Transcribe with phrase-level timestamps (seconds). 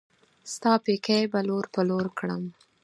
[0.53, 2.43] ستا پيکی به لور پر لور کړم